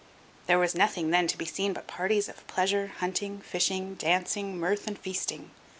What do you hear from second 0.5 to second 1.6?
was nothing then to be